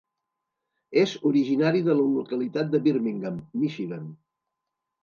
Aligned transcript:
És 1.01 1.13
originari 1.31 1.83
de 1.89 1.99
la 2.01 2.09
localitat 2.17 2.73
de 2.75 2.83
Birmingham, 2.89 3.39
Michigan. 3.65 4.15